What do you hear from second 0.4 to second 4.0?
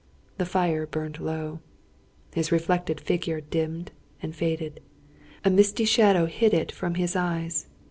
fire burned low. His reflected figure dimmed